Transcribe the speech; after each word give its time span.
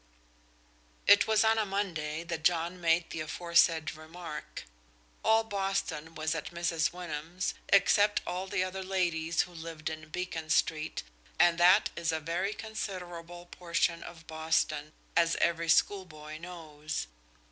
It 1.05 1.27
was 1.27 1.43
on 1.43 1.59
a 1.59 1.63
Monday 1.63 2.23
that 2.23 2.41
John 2.43 2.81
made 2.81 3.11
the 3.11 3.19
aforesaid 3.19 3.93
remark. 3.95 4.63
All 5.23 5.43
Boston 5.43 6.15
was 6.15 6.33
at 6.33 6.49
Mrs. 6.49 6.91
Wyndham's, 6.91 7.53
excepting 7.71 8.23
all 8.25 8.47
the 8.47 8.63
other 8.63 8.81
ladies 8.81 9.43
who 9.43 9.51
lived 9.53 9.91
in 9.91 10.09
Beacon 10.09 10.49
Street, 10.49 11.03
and 11.37 11.59
that 11.59 11.91
is 11.95 12.11
a 12.11 12.19
very 12.19 12.53
considerable 12.55 13.45
portion 13.45 14.01
of 14.01 14.25
Boston, 14.25 14.91
as 15.15 15.35
every 15.35 15.69
schoolboy 15.69 16.39
knows. 16.39 17.05